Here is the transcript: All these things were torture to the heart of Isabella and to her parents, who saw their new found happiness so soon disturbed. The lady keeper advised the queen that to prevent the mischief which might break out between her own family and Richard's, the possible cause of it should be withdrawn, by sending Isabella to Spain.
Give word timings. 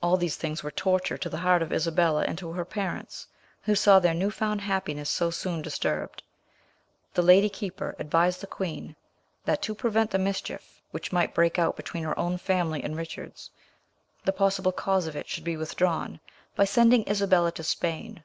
All 0.00 0.16
these 0.16 0.36
things 0.36 0.62
were 0.62 0.70
torture 0.70 1.18
to 1.18 1.28
the 1.28 1.38
heart 1.42 1.60
of 1.60 1.72
Isabella 1.72 2.22
and 2.24 2.38
to 2.38 2.52
her 2.52 2.64
parents, 2.64 3.26
who 3.62 3.74
saw 3.74 3.98
their 3.98 4.14
new 4.14 4.30
found 4.30 4.60
happiness 4.60 5.10
so 5.10 5.28
soon 5.28 5.60
disturbed. 5.60 6.22
The 7.14 7.22
lady 7.22 7.48
keeper 7.48 7.96
advised 7.98 8.40
the 8.40 8.46
queen 8.46 8.94
that 9.44 9.60
to 9.62 9.74
prevent 9.74 10.12
the 10.12 10.18
mischief 10.20 10.80
which 10.92 11.10
might 11.10 11.34
break 11.34 11.58
out 11.58 11.74
between 11.76 12.04
her 12.04 12.16
own 12.16 12.38
family 12.38 12.84
and 12.84 12.96
Richard's, 12.96 13.50
the 14.24 14.30
possible 14.32 14.70
cause 14.70 15.08
of 15.08 15.16
it 15.16 15.28
should 15.28 15.42
be 15.42 15.56
withdrawn, 15.56 16.20
by 16.54 16.64
sending 16.64 17.02
Isabella 17.08 17.50
to 17.50 17.64
Spain. 17.64 18.22